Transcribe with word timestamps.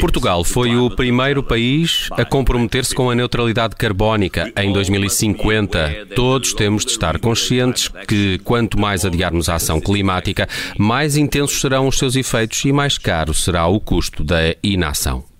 Portugal 0.00 0.44
foi 0.44 0.76
o 0.76 0.90
primeiro 0.90 1.42
país 1.42 2.08
a 2.12 2.24
comprometer-se 2.24 2.94
com 2.94 3.10
a 3.10 3.14
neutralidade 3.14 3.76
carbónica 3.76 4.52
em 4.56 4.72
2050. 4.72 6.08
Todos 6.16 6.52
temos 6.52 6.84
de 6.84 6.90
estar 6.90 7.18
conscientes 7.18 7.88
que 8.08 8.38
quanto 8.44 8.78
mais 8.78 9.04
adiarmos 9.04 9.48
a 9.48 9.54
ação 9.54 9.80
climática, 9.80 10.48
mais 10.76 11.16
intensos 11.16 11.60
serão 11.60 11.86
os 11.86 11.98
seus 11.98 12.16
efeitos 12.16 12.64
e 12.64 12.72
mais 12.72 12.98
caro 12.98 13.32
será 13.32 13.66
o 13.66 13.78
custo 13.78 14.24
da 14.24 14.54
inação. 14.62 15.31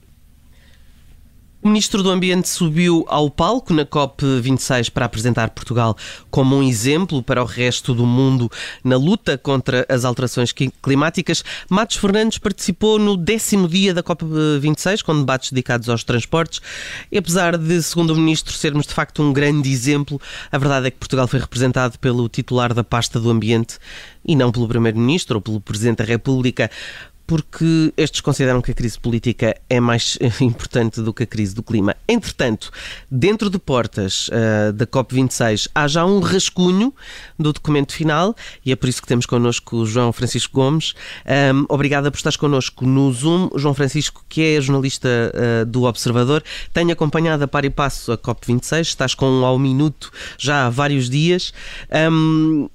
O 1.64 1.68
Ministro 1.68 2.02
do 2.02 2.10
Ambiente 2.10 2.48
subiu 2.48 3.04
ao 3.08 3.30
palco 3.30 3.72
na 3.72 3.86
COP26 3.86 4.90
para 4.90 5.04
apresentar 5.04 5.50
Portugal 5.50 5.96
como 6.28 6.56
um 6.56 6.62
exemplo 6.62 7.22
para 7.22 7.40
o 7.40 7.46
resto 7.46 7.94
do 7.94 8.04
mundo 8.04 8.50
na 8.82 8.96
luta 8.96 9.38
contra 9.38 9.86
as 9.88 10.04
alterações 10.04 10.52
climáticas. 10.82 11.44
Matos 11.70 11.98
Fernandes 11.98 12.38
participou 12.38 12.98
no 12.98 13.16
décimo 13.16 13.68
dia 13.68 13.94
da 13.94 14.02
COP26, 14.02 15.04
com 15.04 15.16
debates 15.16 15.52
dedicados 15.52 15.88
aos 15.88 16.02
transportes. 16.02 16.60
E 17.12 17.16
apesar 17.16 17.56
de, 17.56 17.80
segundo 17.80 18.12
o 18.12 18.16
Ministro, 18.16 18.52
sermos 18.52 18.84
de 18.84 18.92
facto 18.92 19.22
um 19.22 19.32
grande 19.32 19.70
exemplo, 19.70 20.20
a 20.50 20.58
verdade 20.58 20.88
é 20.88 20.90
que 20.90 20.98
Portugal 20.98 21.28
foi 21.28 21.38
representado 21.38 21.96
pelo 22.00 22.28
titular 22.28 22.74
da 22.74 22.82
pasta 22.82 23.20
do 23.20 23.30
Ambiente 23.30 23.78
e 24.26 24.34
não 24.34 24.50
pelo 24.50 24.66
Primeiro-Ministro 24.66 25.36
ou 25.36 25.40
pelo 25.40 25.60
Presidente 25.60 25.98
da 25.98 26.04
República 26.04 26.68
porque 27.32 27.94
estes 27.96 28.20
consideram 28.20 28.60
que 28.60 28.72
a 28.72 28.74
crise 28.74 29.00
política 29.00 29.56
é 29.70 29.80
mais 29.80 30.18
importante 30.38 31.00
do 31.00 31.14
que 31.14 31.22
a 31.22 31.26
crise 31.26 31.54
do 31.54 31.62
clima. 31.62 31.96
Entretanto, 32.06 32.70
dentro 33.10 33.48
de 33.48 33.58
portas 33.58 34.28
uh, 34.28 34.70
da 34.70 34.86
COP26 34.86 35.70
há 35.74 35.88
já 35.88 36.04
um 36.04 36.20
rascunho 36.20 36.92
do 37.38 37.50
documento 37.50 37.94
final 37.94 38.36
e 38.62 38.70
é 38.70 38.76
por 38.76 38.86
isso 38.86 39.00
que 39.00 39.08
temos 39.08 39.24
connosco 39.24 39.76
o 39.76 39.86
João 39.86 40.12
Francisco 40.12 40.52
Gomes. 40.52 40.92
Um, 41.54 41.64
obrigada 41.70 42.10
por 42.10 42.18
estares 42.18 42.36
connosco 42.36 42.84
no 42.84 43.10
Zoom. 43.10 43.48
João 43.56 43.72
Francisco, 43.72 44.22
que 44.28 44.42
é 44.42 44.60
jornalista 44.60 45.08
uh, 45.08 45.64
do 45.64 45.84
Observador, 45.84 46.44
tem 46.70 46.92
acompanhado 46.92 47.44
a 47.44 47.48
par 47.48 47.64
e 47.64 47.70
passo 47.70 48.12
a 48.12 48.18
COP26, 48.18 48.80
estás 48.82 49.14
com 49.14 49.24
um 49.24 49.46
ao 49.46 49.58
minuto 49.58 50.12
já 50.36 50.66
há 50.66 50.68
vários 50.68 51.08
dias 51.08 51.54
um, 52.10 52.68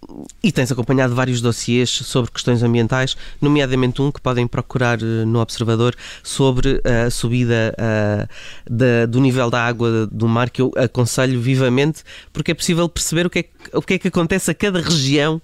e 0.43 0.51
tens 0.51 0.71
acompanhado 0.71 1.13
vários 1.13 1.41
dossiês 1.41 1.91
sobre 1.91 2.31
questões 2.31 2.63
ambientais, 2.63 3.15
nomeadamente 3.39 4.01
um 4.01 4.11
que 4.11 4.19
pode 4.19 4.46
podem 4.47 4.49
procurar 4.49 4.99
eh, 5.01 5.25
no 5.25 5.39
Observador 5.39 5.95
sobre 6.23 6.81
a 6.83 7.09
subida 7.09 7.75
uh, 7.77 8.27
da, 8.69 9.05
do 9.05 9.19
nível 9.19 9.49
da 9.49 9.63
água 9.63 10.07
do 10.07 10.27
mar, 10.27 10.49
que 10.49 10.61
eu 10.61 10.71
aconselho 10.75 11.39
vivamente, 11.39 12.03
porque 12.33 12.51
é 12.51 12.53
possível 12.53 12.87
perceber 12.89 13.25
o 13.27 13.29
que 13.29 13.39
é, 13.39 13.45
o 13.73 13.81
que, 13.81 13.93
é 13.95 13.99
que 13.99 14.07
acontece 14.07 14.49
a 14.49 14.53
cada 14.53 14.81
região 14.81 15.41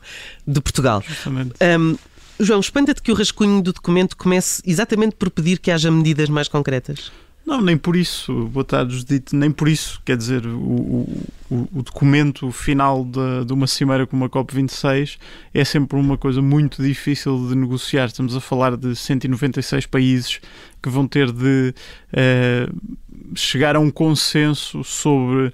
de 0.48 0.59
Portugal. 0.62 1.04
Um, 1.28 1.98
João, 2.40 2.59
espanta-te 2.59 3.02
que 3.02 3.12
o 3.12 3.16
rascunho 3.16 3.62
do 3.62 3.72
documento 3.72 4.18
comece 4.18 4.62
exatamente 4.66 5.16
por 5.16 5.30
pedir 5.30 5.59
que 5.59 5.70
haja 5.70 5.92
medidas 5.92 6.30
mais 6.30 6.48
concretas. 6.48 7.12
Não, 7.46 7.60
nem 7.60 7.78
por 7.78 7.98
isso, 7.98 8.48
boa 8.48 8.64
tarde, 8.64 8.96
Judite, 8.96 9.36
nem 9.36 9.52
por 9.52 9.68
isso. 9.68 10.02
Quer 10.06 10.16
dizer, 10.16 10.46
o, 10.48 11.06
o, 11.52 11.68
o 11.74 11.84
documento 11.84 12.50
final 12.52 13.04
de, 13.04 13.46
de, 13.46 13.52
uma 13.52 13.68
cimeira 13.68 14.08
como 14.08 14.24
a 14.24 14.30
COP26 14.30 15.18
é 15.54 15.66
sempre 15.66 16.00
uma 16.00 16.18
coisa 16.18 16.42
muito 16.42 16.82
difícil 16.82 17.50
de 17.50 17.56
negociar. 17.56 18.06
Estamos 18.06 18.34
a 18.34 18.40
falar 18.40 18.78
de 18.78 18.96
196 18.96 19.86
países 19.88 20.40
que 20.82 20.90
vão 20.90 21.06
ter 21.06 21.34
de 21.34 21.76
uh, 22.14 23.36
chegar 23.36 23.76
a 23.76 23.80
um 23.80 23.92
consenso 23.92 24.82
sobre 24.82 25.48
uh, 25.48 25.54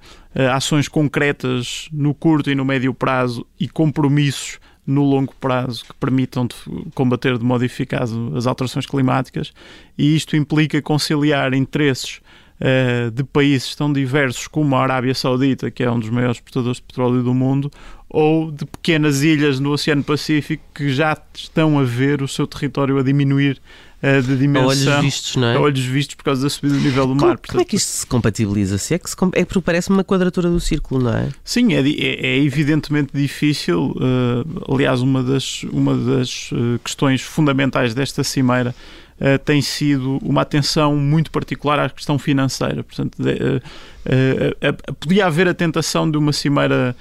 ações 0.52 0.86
concretas 0.86 1.88
no 1.92 2.14
curto 2.14 2.50
e 2.52 2.54
no 2.54 2.64
médio 2.64 2.94
prazo 2.94 3.44
e 3.58 3.68
compromissos 3.68 4.60
no 4.86 5.04
longo 5.04 5.34
prazo 5.36 5.84
que 5.84 5.94
permitam 5.94 6.48
combater 6.94 7.38
de 7.38 7.44
modo 7.44 7.64
eficaz 7.64 8.10
as 8.34 8.46
alterações 8.46 8.86
climáticas 8.86 9.52
e 9.96 10.16
isto 10.16 10.36
implica 10.36 10.80
conciliar 10.82 11.54
interesses 11.54 12.20
uh, 12.60 13.10
de 13.10 13.24
países 13.24 13.74
tão 13.74 13.92
diversos 13.92 14.46
como 14.46 14.74
a 14.76 14.82
Arábia 14.82 15.14
Saudita, 15.14 15.70
que 15.70 15.82
é 15.82 15.90
um 15.90 15.98
dos 15.98 16.10
maiores 16.10 16.36
exportadores 16.36 16.78
de 16.78 16.82
petróleo 16.82 17.22
do 17.22 17.34
mundo, 17.34 17.70
ou 18.08 18.50
de 18.50 18.66
pequenas 18.66 19.22
ilhas 19.22 19.60
no 19.60 19.70
Oceano 19.70 20.02
Pacífico 20.02 20.64
que 20.74 20.90
já 20.90 21.16
estão 21.32 21.78
a 21.78 21.84
ver 21.84 22.22
o 22.22 22.28
seu 22.28 22.46
território 22.46 22.98
a 22.98 23.02
diminuir 23.02 23.60
uh, 24.02 24.22
de 24.22 24.36
dimensão. 24.36 24.62
A 24.62 24.66
olhos 24.66 25.04
vistos, 25.04 25.36
não 25.36 25.48
é? 25.48 25.56
A 25.56 25.60
olhos 25.60 25.84
vistos 25.84 26.14
por 26.14 26.24
causa 26.24 26.42
da 26.42 26.50
subida 26.50 26.74
do 26.76 26.80
nível 26.80 27.06
do 27.06 27.14
como, 27.14 27.26
mar. 27.26 27.38
Portanto, 27.38 27.50
como 27.50 27.62
é 27.62 27.64
que 27.64 27.76
isto 27.76 27.88
se 27.88 28.06
compatibiliza? 28.06 28.78
Se 28.78 28.94
é 28.94 28.98
que 28.98 29.08
se, 29.08 29.16
é 29.34 29.44
porque 29.44 29.60
parece 29.60 29.90
uma 29.90 30.04
quadratura 30.04 30.48
do 30.48 30.60
círculo, 30.60 31.04
não 31.04 31.16
é? 31.16 31.28
Sim, 31.44 31.74
é, 31.74 31.80
é, 31.80 32.26
é 32.26 32.38
evidentemente 32.38 33.10
difícil. 33.14 33.92
Uh, 33.96 34.74
aliás, 34.74 35.00
uma 35.00 35.22
das, 35.22 35.62
uma 35.64 35.96
das 35.96 36.50
uh, 36.52 36.78
questões 36.82 37.22
fundamentais 37.22 37.94
desta 37.94 38.24
cimeira 38.24 38.74
Uh, 39.20 39.38
tem 39.38 39.60
sido 39.60 40.16
uma 40.22 40.40
atenção 40.40 40.96
muito 40.96 41.30
particular 41.30 41.78
à 41.78 41.90
questão 41.90 42.18
financeira. 42.18 42.82
Portanto, 42.82 43.22
de, 43.22 43.32
uh, 43.32 43.56
uh, 43.60 44.94
podia 44.94 45.26
haver 45.26 45.46
a 45.46 45.52
tentação 45.52 46.10
de 46.10 46.16
uma 46.16 46.32
cimeira 46.32 46.96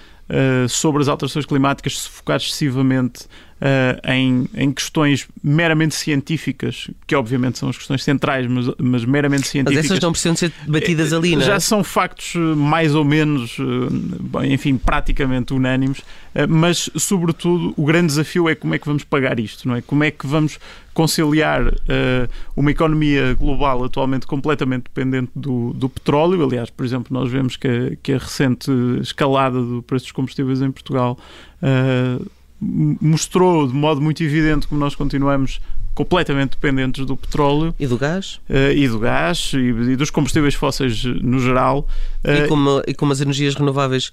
sobre 0.70 1.02
as 1.02 1.08
alterações 1.08 1.44
climáticas 1.44 2.02
se 2.02 2.08
focar 2.08 2.38
excessivamente 2.38 3.26
uh, 3.62 4.12
em, 4.12 4.47
em 4.56 4.72
questões 4.72 5.28
meramente 5.44 5.96
científicas, 5.96 6.90
que 7.06 7.16
obviamente 7.16 7.59
são 7.59 7.70
as 7.70 7.78
questões 7.78 8.03
centrais, 8.03 8.47
mas, 8.47 8.68
mas 8.78 9.06
meramente 9.06 9.47
científicas. 9.47 9.86
Mas 9.86 9.92
essas 9.92 10.03
não 10.03 10.12
precisam 10.12 10.36
ser 10.36 10.52
debatidas 10.66 11.14
ali, 11.14 11.36
não 11.36 11.42
é? 11.42 11.46
Já 11.46 11.59
são 11.59 11.84
factos 11.84 12.34
eh, 12.36 12.40
mais 12.40 12.96
ou 12.96 13.03
menos, 13.03 13.58
eh, 13.59 14.48
enfim, 14.48 14.78
praticamente 14.78 15.53
unânimes, 15.53 16.02
mas 16.48 16.90
sobretudo 16.96 17.74
o 17.75 17.86
grande 17.86 18.08
desafio 18.08 18.48
é 18.48 18.56
como 18.56 18.74
é 18.75 18.80
que 18.80 18.86
vamos 18.86 19.03
pagar 19.03 19.40
isto, 19.40 19.68
não 19.68 19.75
é? 19.75 19.81
Como 19.81 20.03
é 20.03 20.12
que 20.12 20.25
vamos 20.28 20.59
conciliar 21.00 21.66
uh, 21.66 22.30
uma 22.58 22.72
economia 22.72 23.34
global 23.34 23.86
atualmente 23.86 24.28
completamente 24.28 24.84
dependente 24.84 25.31
do, 25.34 25.72
do 25.72 25.88
petróleo. 25.88 26.44
Aliás, 26.44 26.69
por 26.69 26.86
exemplo, 26.86 27.08
nós 27.18 27.31
vemos 27.31 27.56
que 27.56 27.68
a, 27.68 27.96
que 28.03 28.12
a 28.12 28.18
recente 28.18 28.69
escalada 29.02 29.62
do 29.62 29.81
preço 29.81 30.06
dos 30.06 30.12
combustíveis 30.12 30.62
em 30.62 30.69
Portugal 30.69 31.18
uh, 31.64 32.30
mostrou 32.62 33.68
de 33.68 33.74
modo 33.74 34.02
muito 34.02 34.24
evidente 34.24 34.68
como 34.68 34.80
nós 34.80 34.96
continuamos 34.96 35.62
completamente 36.00 36.52
dependentes 36.52 37.06
do 37.06 37.18
petróleo. 37.18 37.76
E 37.78 37.86
do 37.86 37.98
gás? 37.98 38.40
Uh, 38.50 38.72
e 38.74 38.88
do 38.88 39.00
gás 39.00 39.52
e, 39.54 39.58
e, 39.58 39.96
dos 39.98 40.10
combustíveis 40.10 40.54
fósseis 40.56 41.04
no 41.04 41.42
geral. 41.42 41.86
Uh, 42.24 42.46
e, 42.46 42.48
como, 42.48 42.82
e 42.88 42.94
como 42.94 43.12
as 43.12 43.20
energias 43.20 43.54
renováveis 43.54 44.10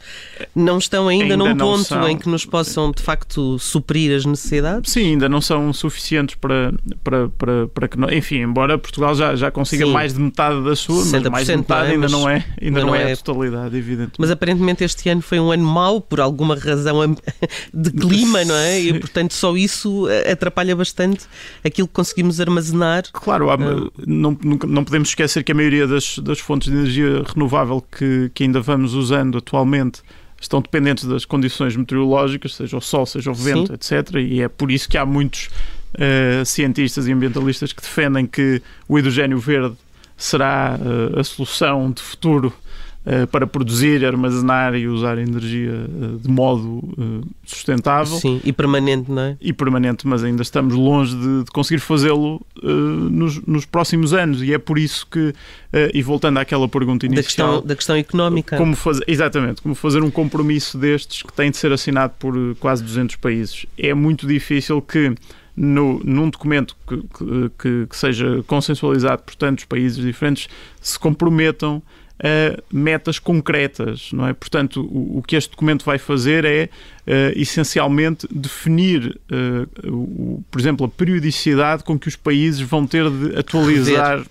não 0.53 0.79
estão 0.79 1.07
ainda, 1.07 1.35
ainda 1.35 1.37
num 1.37 1.57
ponto 1.57 1.85
são, 1.85 2.09
em 2.09 2.19
que 2.19 2.29
nos 2.29 2.45
possam 2.45 2.91
de 2.91 3.01
facto 3.01 3.57
suprir 3.61 4.17
as 4.17 4.25
necessidades? 4.25 4.91
Sim 4.91 5.13
ainda 5.13 5.29
não 5.29 5.41
são 5.41 5.73
suficientes 5.73 6.35
para 6.35 6.73
para, 7.05 7.29
para, 7.29 7.69
para 7.69 7.89
que 7.89 7.99
enfim 8.17 8.39
embora 8.39 8.79
Portugal 8.79 9.15
já, 9.15 9.37
já 9.37 9.51
consiga 9.51 9.87
sim. 9.87 9.93
mais 9.93 10.13
de 10.13 10.21
metade 10.21 10.65
da 10.65 10.75
sua 10.75 11.05
mas 11.05 11.23
mais 11.25 11.47
de 11.47 11.57
metade 11.57 11.89
não 11.89 11.91
é, 11.91 11.95
ainda 11.95 12.09
não 12.09 12.29
é 12.29 12.35
ainda, 12.35 12.47
ainda 12.61 12.81
não, 12.81 12.87
não, 12.87 12.95
é, 12.95 13.13
a 13.13 13.17
totalidade 13.17 13.77
evidente 13.77 14.13
mas 14.19 14.31
aparentemente 14.31 14.85
este 14.85 15.09
ano 15.09 15.23
foi 15.23 15.41
um 15.41 15.51
ano 15.51 15.65
mau 15.65 16.01
por 16.01 16.21
alguma 16.21 16.55
razão 16.55 17.17
de 17.75 17.91
clima 17.91 18.45
não 18.45 18.55
é? 18.55 18.81
E 18.81 18.99
portanto 18.99 19.35
só 19.35 19.57
isso 19.57 20.07
atrapalha 20.31 20.75
bastante 20.77 21.27
aquilo 21.77 21.89
que 21.89 21.95
conseguimos 21.95 22.41
armazenar. 22.41 23.05
Claro, 23.13 23.51
há, 23.51 23.55
uh, 23.57 23.93
não, 24.07 24.37
não 24.67 24.83
podemos 24.83 25.11
esquecer 25.11 25.45
que 25.45 25.53
a 25.53 25.55
maioria 25.55 25.87
das, 25.87 26.19
das 26.19 26.41
fontes 26.41 26.71
de 26.71 26.77
energia 26.77 27.23
renovável 27.27 27.83
que, 27.83 28.31
que 28.35 28.45
ainda 28.45 28.61
vamos 28.61 28.95
usando 28.95 29.37
atualmente 29.37 30.01
estão 30.41 30.61
dependentes 30.61 31.05
das 31.05 31.25
condições 31.25 31.77
meteorológicas, 31.77 32.55
seja 32.55 32.77
o 32.77 32.81
sol, 32.81 33.05
seja 33.05 33.31
o 33.31 33.35
vento, 33.35 33.69
Sim. 33.69 33.97
etc. 33.97 34.17
E 34.17 34.41
é 34.41 34.49
por 34.49 34.71
isso 34.71 34.89
que 34.89 34.97
há 34.97 35.05
muitos 35.05 35.51
uh, 35.95 36.45
cientistas 36.45 37.07
e 37.07 37.13
ambientalistas 37.13 37.73
que 37.73 37.83
defendem 37.83 38.27
que 38.27 38.63
o 38.89 38.99
hidrogênio 38.99 39.39
verde 39.39 39.77
será 40.17 40.79
uh, 40.81 41.21
a 41.21 41.25
solução 41.25 41.91
de 41.91 42.01
futuro 42.01 42.51
eh, 42.51 42.66
para 43.31 43.47
produzir, 43.47 44.05
armazenar 44.05 44.75
e 44.75 44.89
usar 44.89 45.17
energia 45.17 45.71
eh, 45.71 46.19
de 46.21 46.29
modo 46.29 46.83
eh, 46.99 47.27
sustentável. 47.45 48.19
Sim, 48.19 48.41
e 48.45 48.53
permanente, 48.53 49.11
não 49.11 49.23
é? 49.23 49.37
E 49.41 49.53
permanente, 49.53 50.07
mas 50.09 50.25
ainda 50.25 50.43
estamos 50.43 50.75
longe 50.75 51.15
de, 51.15 51.45
de 51.45 51.51
conseguir 51.53 51.79
fazê-lo 51.79 52.45
uh, 52.63 52.69
nos, 52.69 53.41
nos, 53.47 53.65
próximos 53.65 54.13
anos 54.13 54.43
e 54.43 54.53
é 54.53 54.59
por 54.59 54.77
isso 54.77 55.07
que, 55.07 55.29
uh, 55.29 55.35
e 55.95 56.03
voltando 56.03 56.39
àquela 56.39 56.69
pergunta 56.69 57.07
inicial... 57.07 57.23
Da 57.23 57.23
questão, 57.23 57.69
da 57.69 57.77
questão 57.77 57.97
económica. 57.97 58.57
Como 58.57 58.75
exatamente, 59.07 59.63
como 59.63 59.77
fazer 59.77 60.03
um 60.03 60.11
compromisso 60.11 60.77
destes 60.77 61.23
que 61.23 61.33
tem 61.33 61.53
de 61.53 61.57
ser 61.59 61.71
assinado 61.71 62.15
por 62.19 62.35
quase 62.57 62.83
200 62.83 63.15
países. 63.17 63.67
É 63.79 63.95
muito 63.95 64.27
difícil 64.27 64.83
que 64.83 65.15
no, 65.57 66.01
num 66.05 66.29
documento 66.29 66.77
que, 66.87 66.97
que, 67.59 67.87
que, 67.87 67.97
seja 67.97 68.43
consensualizado 68.47 69.23
por 69.23 69.35
tantos 69.37 69.65
países 69.65 69.97
diferentes 69.97 70.49
se 70.81 70.99
comprometam 70.99 71.83
uh, 72.21 72.63
metas 72.73 73.19
concretas, 73.19 74.11
não 74.13 74.27
é? 74.27 74.33
Portanto, 74.33 74.83
o, 74.83 75.19
o, 75.19 75.23
que 75.23 75.37
este 75.37 75.51
documento 75.51 75.85
vai 75.85 75.99
fazer 75.99 76.45
é, 76.45 76.65
uh, 77.07 77.39
essencialmente, 77.39 78.27
definir, 78.31 79.19
uh, 79.31 79.93
o, 79.93 80.45
por 80.51 80.61
exemplo, 80.61 80.87
a 80.87 80.89
periodicidade 80.89 81.85
com 81.85 81.99
que 81.99 82.09
os 82.09 82.17
países 82.17 82.61
vão 82.61 82.87
ter 82.87 83.09
de 83.11 83.39
atualizar 83.39 84.25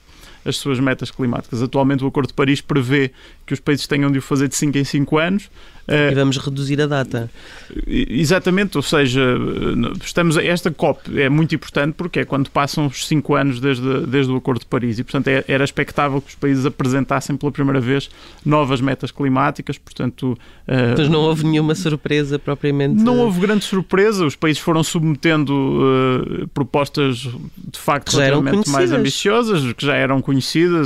as 0.46 0.58
suas 0.58 0.80
metas 0.80 1.12
climáticas. 1.12 1.62
Atualmente 1.62 2.04
o 2.04 2.08
Acordo 2.08 2.28
de 2.28 2.34
Paris 2.34 2.62
prevê 2.62 3.12
que 3.46 3.54
os 3.54 3.60
países 3.60 3.88
tenham 3.88 4.12
de 4.12 4.20
o 4.20 4.22
fazer 4.22 4.48
de 4.48 4.56
5 4.56 4.78
em 4.78 4.84
5 4.84 5.18
anos. 5.18 5.50
E 5.88 6.16
vamos 6.16 6.38
reduzir 6.38 6.82
a 6.82 6.88
data. 6.88 7.30
Exatamente, 7.88 8.76
ou 8.76 8.82
seja, 8.82 9.38
estamos 10.04 10.36
esta 10.36 10.72
COP 10.72 11.22
é 11.22 11.30
muito 11.30 11.54
importante 11.54 11.94
porque 11.94 12.22
é 12.22 12.26
quando 12.26 12.50
passam 12.50 12.88
os 12.88 13.06
5 13.08 13.36
anos 13.36 13.60
desde, 13.60 14.08
desde 14.08 14.32
o 14.32 14.38
Acordo 14.38 14.62
de 14.62 14.66
Paris 14.66 14.98
e, 14.98 15.04
portanto, 15.04 15.28
é, 15.28 15.46
era 15.48 15.64
expectável 15.64 16.20
que 16.22 16.30
os 16.30 16.36
países 16.36 16.66
apresentassem 16.66 17.38
pela 17.38 17.52
primeira 17.52 17.80
vez 17.80 18.10
novas 18.44 18.82
metas 18.82 19.12
climáticas, 19.12 19.78
portanto... 19.78 20.38
Mas 20.98 21.08
não 21.08 21.20
houve 21.20 21.44
nenhuma 21.44 21.76
surpresa 21.76 22.40
propriamente? 22.40 23.04
Não 23.04 23.20
houve 23.20 23.40
grande 23.40 23.64
surpresa, 23.64 24.26
os 24.26 24.36
países 24.36 24.62
foram 24.62 24.84
submetendo 24.84 25.54
uh, 25.54 26.48
propostas 26.48 27.18
de 27.18 27.80
facto 27.80 28.18
relativamente 28.18 28.70
mais 28.70 28.92
ambiciosas, 28.92 29.72
que 29.74 29.86
já 29.86 29.94
eram 29.96 30.20
conhecidas, 30.20 30.35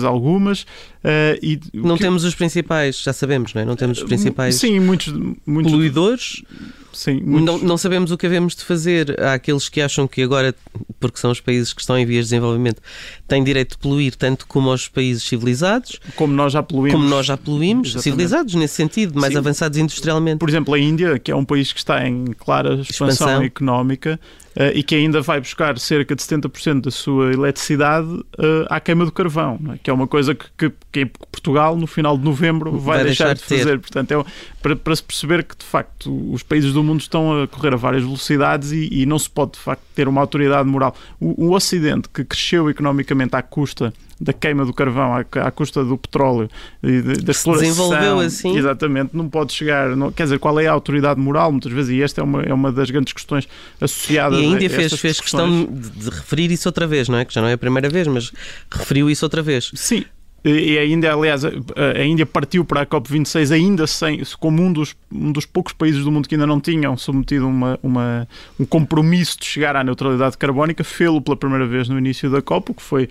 algumas, 0.03 0.65
Uh, 0.99 1.39
e 1.41 1.57
não 1.73 1.95
que... 1.95 2.01
temos 2.01 2.25
os 2.25 2.35
principais, 2.35 3.01
já 3.01 3.13
sabemos, 3.13 3.53
não 3.53 3.61
é? 3.61 3.65
Não 3.65 3.77
temos 3.77 3.99
os 3.99 4.03
principais 4.03 4.55
Sim, 4.55 4.81
muitos, 4.81 5.13
muitos 5.45 5.71
poluidores. 5.71 6.43
Sim, 6.91 7.21
muitos... 7.23 7.45
não, 7.45 7.57
não 7.69 7.77
sabemos 7.77 8.11
o 8.11 8.17
que 8.17 8.25
havemos 8.25 8.53
de 8.53 8.65
fazer. 8.65 9.17
Há 9.17 9.35
aqueles 9.35 9.69
que 9.69 9.79
acham 9.79 10.05
que 10.05 10.21
agora, 10.21 10.53
porque 10.99 11.17
são 11.17 11.31
os 11.31 11.39
países 11.39 11.71
que 11.71 11.79
estão 11.79 11.97
em 11.97 12.05
vias 12.05 12.25
de 12.25 12.31
desenvolvimento, 12.31 12.81
têm 13.29 13.41
direito 13.41 13.71
de 13.71 13.77
poluir 13.77 14.13
tanto 14.13 14.45
como 14.45 14.73
os 14.73 14.89
países 14.89 15.23
civilizados. 15.23 16.01
Como 16.17 16.33
nós 16.33 16.51
já 16.51 16.61
poluímos. 16.61 16.99
Como 16.99 17.09
nós 17.09 17.25
já 17.25 17.37
poluímos, 17.37 17.89
Exatamente. 17.89 18.03
civilizados 18.03 18.55
nesse 18.55 18.73
sentido, 18.73 19.17
mais 19.17 19.31
Sim. 19.31 19.39
avançados 19.39 19.77
industrialmente. 19.77 20.39
Por 20.39 20.49
exemplo, 20.49 20.73
a 20.73 20.79
Índia, 20.79 21.17
que 21.17 21.31
é 21.31 21.35
um 21.35 21.45
país 21.45 21.71
que 21.71 21.79
está 21.79 22.05
em 22.05 22.25
clara 22.37 22.73
expansão, 22.73 23.07
expansão. 23.07 23.41
económica, 23.41 24.19
uh, 24.55 24.71
e 24.73 24.83
que 24.83 24.95
ainda 24.95 25.21
vai 25.21 25.39
buscar 25.39 25.77
cerca 25.79 26.15
de 26.15 26.21
70% 26.21 26.81
da 26.81 26.91
sua 26.91 27.31
eletricidade 27.33 28.07
uh, 28.07 28.65
à 28.69 28.79
queima 28.79 29.05
do 29.05 29.11
carvão, 29.11 29.59
é? 29.73 29.77
que 29.77 29.89
é 29.89 29.93
uma 29.93 30.07
coisa 30.07 30.35
que, 30.35 30.45
que, 30.57 30.71
que, 30.91 31.05
Portugal, 31.31 31.75
no 31.75 31.87
final 31.87 32.17
de 32.17 32.23
novembro, 32.23 32.71
vai, 32.71 32.97
vai 32.97 33.03
deixar, 33.05 33.33
deixar, 33.33 33.35
de 33.35 33.43
fazer. 33.43 33.71
Ter. 33.71 33.79
Portanto, 33.79 34.11
é, 34.11 34.25
para, 34.61 34.75
para, 34.75 34.95
se 34.95 35.03
perceber 35.03 35.43
que, 35.43 35.57
de 35.57 35.65
facto, 35.65 36.31
os 36.31 36.43
países 36.43 36.73
do 36.73 36.83
mundo 36.83 37.01
estão 37.01 37.43
a 37.43 37.47
correr 37.47 37.73
a 37.73 37.77
várias 37.77 38.03
velocidades 38.03 38.71
e, 38.71 38.89
e 38.91 39.05
não 39.05 39.19
se 39.19 39.29
pode, 39.29 39.53
de 39.53 39.59
facto, 39.59 39.83
ter 39.95 40.07
uma 40.07 40.21
autoridade 40.21 40.67
moral. 40.67 40.95
O, 41.19 41.47
o 41.47 41.55
Ocidente, 41.55 42.09
que 42.09 42.23
cresceu 42.23 42.69
economicamente 42.69 43.35
à 43.35 43.41
custa 43.41 43.93
da 44.19 44.33
queima 44.33 44.65
do 44.65 44.73
carvão 44.73 45.13
à, 45.13 45.19
à 45.19 45.51
custa 45.51 45.83
do 45.83 45.97
petróleo 45.97 46.49
e 46.83 47.01
da 47.01 47.31
exploração. 47.31 47.69
Desenvolveu 47.69 48.19
assim. 48.19 48.57
Exatamente, 48.57 49.15
não 49.15 49.29
pode 49.29 49.53
chegar. 49.53 49.95
Não, 49.95 50.11
quer 50.11 50.23
dizer, 50.23 50.39
qual 50.39 50.59
é 50.59 50.67
a 50.67 50.71
autoridade 50.71 51.19
moral, 51.19 51.51
muitas 51.51 51.71
vezes, 51.71 51.91
e 51.91 52.01
esta 52.01 52.21
é 52.21 52.23
uma, 52.23 52.41
é 52.43 52.53
uma 52.53 52.71
das 52.71 52.89
grandes 52.91 53.13
questões 53.13 53.47
associadas 53.79 54.39
e 54.39 54.43
a 54.43 54.45
Índia 54.45 54.69
fez, 54.69 54.93
fez 54.93 55.21
questão 55.21 55.65
de, 55.65 55.89
de 55.89 56.09
referir 56.09 56.51
isso 56.51 56.67
outra 56.67 56.85
vez, 56.85 57.07
não 57.07 57.17
é? 57.17 57.25
Que 57.25 57.33
já 57.33 57.41
não 57.41 57.47
é 57.47 57.53
a 57.53 57.57
primeira 57.57 57.89
vez, 57.89 58.07
mas 58.07 58.31
referiu 58.71 59.09
isso 59.09 59.25
outra 59.25 59.41
vez. 59.41 59.71
Sim, 59.73 60.03
e 60.43 60.77
a 60.77 60.85
Índia, 60.85 61.13
aliás, 61.13 61.43
a 61.43 62.03
Índia 62.03 62.25
partiu 62.25 62.63
para 62.63 62.81
a 62.81 62.85
COP26 62.85 63.51
ainda 63.53 63.85
sem, 63.85 64.21
como 64.39 64.61
um 64.61 64.71
dos, 64.71 64.95
um 65.11 65.31
dos 65.33 65.45
poucos 65.45 65.73
países 65.73 66.03
do 66.03 66.11
mundo 66.11 66.29
que 66.29 66.35
ainda 66.35 66.47
não 66.47 66.61
tinham 66.61 66.95
submetido 66.95 67.45
uma, 67.45 67.77
uma, 67.83 68.27
um 68.57 68.65
compromisso 68.65 69.37
de 69.39 69.45
chegar 69.45 69.75
à 69.75 69.83
neutralidade 69.83 70.37
carbónica, 70.37 70.83
fê-lo 70.83 71.21
pela 71.21 71.35
primeira 71.35 71.67
vez 71.67 71.89
no 71.89 71.97
início 71.97 72.29
da 72.29 72.41
COP, 72.41 72.71
o 72.71 72.73
que 72.73 72.81
foi 72.81 73.09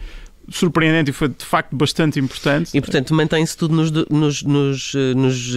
surpreendente 0.50 1.10
e 1.10 1.12
foi 1.12 1.28
de 1.28 1.44
facto 1.44 1.74
bastante 1.74 2.18
importante. 2.18 2.76
E 2.76 2.80
portanto 2.80 3.14
mantém-se 3.14 3.56
tudo 3.56 3.74
nos, 3.74 3.90
nos, 3.90 4.42
nos, 4.42 4.92
eh, 4.94 5.14
nos 5.14 5.56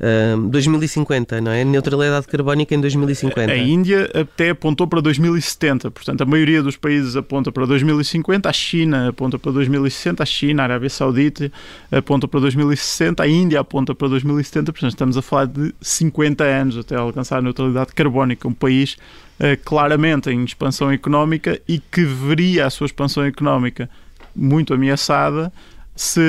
uh, 0.00 0.38
uh, 0.38 0.48
2050, 0.48 1.40
não 1.40 1.52
é? 1.52 1.64
Neutralidade 1.64 2.26
carbónica 2.26 2.74
em 2.74 2.80
2050. 2.80 3.52
A 3.52 3.56
Índia 3.56 4.10
até 4.14 4.50
apontou 4.50 4.86
para 4.86 5.00
2070, 5.00 5.90
portanto 5.90 6.22
a 6.22 6.26
maioria 6.26 6.62
dos 6.62 6.76
países 6.76 7.16
aponta 7.16 7.50
para 7.52 7.66
2050, 7.66 8.48
a 8.48 8.52
China 8.52 9.08
aponta 9.08 9.38
para 9.38 9.52
2060, 9.52 10.22
a 10.22 10.26
China, 10.26 10.62
a 10.62 10.64
Arábia 10.64 10.90
Saudita 10.90 11.50
aponta 11.90 12.28
para 12.28 12.40
2060, 12.40 13.22
a 13.22 13.28
Índia 13.28 13.60
aponta 13.60 13.94
para 13.94 14.08
2070, 14.08 14.72
portanto 14.72 14.90
estamos 14.90 15.16
a 15.16 15.22
falar 15.22 15.46
de 15.46 15.74
50 15.80 16.44
anos 16.44 16.78
até 16.78 16.96
alcançar 16.96 17.38
a 17.38 17.42
neutralidade 17.42 17.92
carbónica, 17.92 18.48
um 18.48 18.54
país 18.54 18.96
uh, 19.40 19.58
claramente 19.64 20.30
em 20.30 20.44
expansão 20.44 20.90
económica 20.90 21.60
e 21.68 21.78
que 21.78 22.04
veria 22.04 22.66
a 22.66 22.70
sua 22.70 22.86
expansão 22.86 23.24
económica 23.24 23.88
muito 24.34 24.72
ameaçada 24.72 25.52
se 25.98 26.20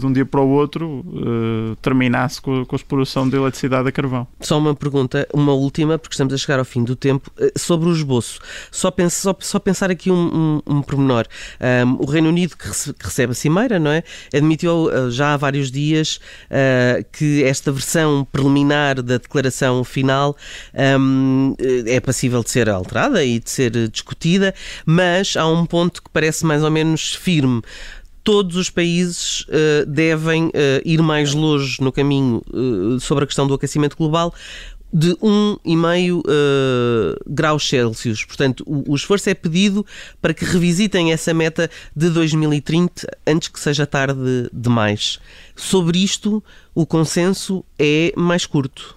de 0.00 0.04
um 0.04 0.12
dia 0.12 0.26
para 0.26 0.40
o 0.40 0.48
outro 0.48 1.04
uh, 1.06 1.76
terminasse 1.76 2.42
com, 2.42 2.64
com, 2.66 2.74
a 2.74 2.78
exploração 2.78 3.28
de 3.28 3.36
eletricidade 3.36 3.88
a 3.88 3.92
carvão. 3.92 4.26
Só 4.40 4.58
uma 4.58 4.74
pergunta, 4.74 5.26
uma 5.32 5.52
última, 5.52 5.96
porque 5.96 6.14
estamos 6.14 6.34
a 6.34 6.36
chegar 6.36 6.58
ao 6.58 6.64
fim 6.64 6.82
do 6.82 6.96
tempo, 6.96 7.30
uh, 7.38 7.56
sobre 7.56 7.88
o 7.88 7.92
esboço. 7.92 8.40
Só, 8.70 8.90
pense, 8.90 9.20
só, 9.20 9.34
só 9.38 9.60
pensar 9.60 9.92
aqui 9.92 10.10
um, 10.10 10.60
um, 10.66 10.74
um 10.78 10.82
pormenor. 10.82 11.26
Um, 11.60 12.02
o 12.02 12.04
Reino 12.04 12.30
Unido, 12.30 12.56
que, 12.56 12.66
rece, 12.66 12.92
que, 12.92 13.04
recebe 13.04 13.30
a 13.30 13.34
Cimeira, 13.34 13.78
não 13.78 13.92
é? 13.92 14.02
Admitiu 14.34 14.86
uh, 14.86 15.10
já 15.10 15.34
há 15.34 15.36
vários 15.36 15.70
dias 15.70 16.20
que 17.12 17.44
esta 17.44 17.70
versão 17.70 18.26
preliminar 18.30 19.02
da 19.02 19.18
declaração 19.18 19.84
final 19.84 20.36
é 21.86 22.00
passível 22.00 22.42
de 22.42 22.50
ser 22.50 22.68
alterada 22.68 23.24
e 23.24 23.38
de 23.38 23.50
ser 23.50 23.88
discutida, 23.88 24.54
mas 24.84 25.36
há 25.36 25.46
um 25.46 25.64
ponto 25.64 26.02
que 26.02 26.10
parece 26.10 26.44
mais 26.44 26.62
ou 26.62 26.70
menos 26.70 27.14
firme 27.14 27.62
todos 28.24 28.56
os 28.56 28.70
países 28.70 29.42
uh, 29.42 29.86
devem 29.86 30.46
uh, 30.46 30.50
ir 30.84 31.02
mais 31.02 31.34
longe 31.34 31.80
no 31.80 31.90
caminho 31.90 32.42
uh, 32.52 33.00
sobre 33.00 33.24
a 33.24 33.26
questão 33.26 33.46
do 33.46 33.54
aquecimento 33.54 33.96
global 33.96 34.32
de 34.92 35.14
1,5 35.16 36.20
uh, 36.20 36.22
graus 37.26 37.66
Celsius. 37.66 38.24
Portanto, 38.24 38.62
o, 38.66 38.92
o, 38.92 38.94
esforço 38.94 39.30
é 39.30 39.34
pedido 39.34 39.86
para 40.20 40.34
que 40.34 40.44
revisitem 40.44 41.12
essa 41.12 41.32
meta 41.32 41.70
de 41.96 42.10
2030 42.10 43.06
antes 43.26 43.48
que 43.48 43.58
seja 43.58 43.86
tarde 43.86 44.50
demais. 44.52 45.18
Sobre 45.56 45.98
isto, 45.98 46.44
o 46.74 46.84
consenso 46.84 47.64
é 47.78 48.12
mais 48.16 48.44
curto. 48.44 48.94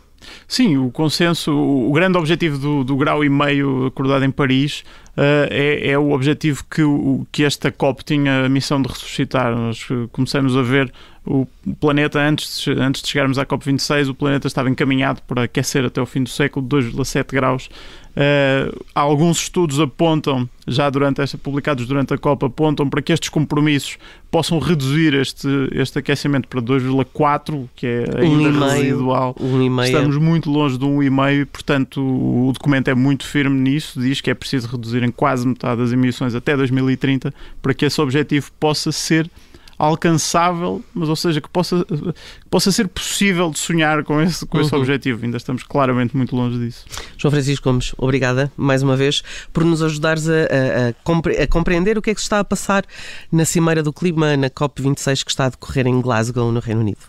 Sim, 0.48 0.78
o 0.78 0.92
consenso, 0.92 1.52
o 1.52 1.92
grande 1.94 2.18
objetivo 2.18 2.58
do, 2.58 2.84
do 2.84 2.98
grau 2.98 3.24
e 3.24 3.30
meio 3.30 3.86
acordado 3.86 4.26
em 4.26 4.32
Paris 4.32 4.84
é, 5.18 5.92
é, 5.92 5.98
o 5.98 6.12
objetivo 6.12 6.66
que, 6.70 6.84
o, 6.84 7.26
que 7.32 7.44
esta 7.44 7.72
COP 7.72 8.04
tinha 8.04 8.46
a 8.46 8.50
missão 8.50 8.82
de 8.82 8.90
ressuscitar. 8.90 9.56
Nós 9.56 9.88
começamos 10.12 10.58
a 10.58 10.62
ver 10.62 10.92
o 11.26 11.48
planeta, 11.80 12.20
antes 12.20 12.62
de, 12.62 12.72
antes 12.74 13.02
de 13.02 13.10
chegarmos 13.10 13.40
à 13.40 13.46
COP26, 13.46 14.10
o 14.10 14.14
planeta 14.14 14.48
estava 14.48 14.70
encaminhado 14.70 15.22
para 15.24 15.44
aquecer 15.44 15.86
até 15.86 16.02
o 16.02 16.06
fim 16.06 16.24
do 16.24 16.30
século 16.30 16.68
2,7 16.68 17.32
graus. 17.32 17.70
Uh, 18.16 18.86
alguns 18.96 19.42
estudos 19.42 19.78
apontam, 19.78 20.50
já 20.66 20.90
durante 20.90 21.22
esta, 21.22 21.38
publicados 21.38 21.86
durante 21.86 22.14
a 22.14 22.18
COP, 22.18 22.46
apontam 22.46 22.90
para 22.90 23.02
que 23.02 23.12
estes 23.12 23.28
compromissos 23.28 23.98
possam 24.32 24.58
reduzir 24.58 25.14
este, 25.14 25.48
este 25.74 26.00
aquecimento 26.00 26.48
para 26.48 26.62
2,4, 26.62 27.68
que 27.76 27.86
é 27.86 28.06
ainda 28.18 28.50
um 28.50 28.70
residual. 28.70 29.36
Um 29.38 29.84
Estamos 29.84 30.18
muito 30.18 30.50
longe 30.50 30.78
de 30.78 30.86
1,5 30.86 31.42
e, 31.42 31.46
portanto, 31.46 32.02
o 32.02 32.52
documento 32.54 32.88
é 32.88 32.96
muito 32.96 33.26
firme 33.26 33.60
nisso, 33.60 34.00
diz 34.00 34.22
que 34.22 34.32
é 34.32 34.34
preciso 34.34 34.70
reduzir 34.70 35.04
em 35.04 35.12
quase 35.12 35.46
metade 35.46 35.82
das 35.82 35.92
emissões 35.92 36.34
até 36.34 36.56
2030 36.56 37.34
para 37.62 37.74
que 37.74 37.84
esse 37.84 38.00
objetivo 38.00 38.50
possa 38.58 38.94
ser 38.94 39.30
alcançável, 39.78 40.84
mas 40.94 41.10
ou 41.10 41.16
seja, 41.16 41.42
que 41.42 41.50
possa, 41.50 41.84
que 41.86 42.50
possa 42.50 42.72
ser 42.72 42.88
possível 42.88 43.50
de 43.50 43.60
sonhar 43.60 44.04
com 44.04 44.22
esse, 44.22 44.46
com 44.46 44.60
esse 44.60 44.74
uhum. 44.74 44.82
objetivo. 44.82 45.24
Ainda 45.24 45.38
estamos 45.38 45.64
claramente 45.64 46.16
muito 46.16 46.36
longe 46.36 46.58
disso. 46.58 46.86
João 47.18 47.32
Francisco 47.32 47.70
Gomes, 47.70 47.94
obrigada 47.98 48.52
mais 48.56 48.82
uma 48.82 48.96
vez 48.96 49.24
por 49.52 49.64
nos 49.64 49.82
ajudares 49.82 50.28
a, 50.30 50.34
a, 50.34 51.44
a, 51.44 51.48
compreender 51.48 51.98
o 51.98 52.02
que 52.02 52.10
é 52.10 52.16
que 52.16 52.22
se 52.22 52.26
está 52.26 52.40
a 52.40 52.44
passar 52.44 52.86
na 53.32 53.46
Cimeira 53.46 53.84
do 53.84 53.92
Clima, 53.92 54.38
na 54.38 54.50
COP26 54.50 55.24
que 55.24 55.32
está 55.32 55.46
a 55.46 55.50
decorrer 55.50 55.88
em 55.88 56.02
Glasgow, 56.02 56.52
no 56.52 56.60
Reino 56.60 56.82
Unido. 56.82 57.00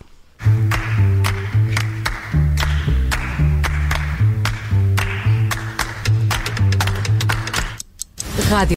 Rádio. 8.49 8.76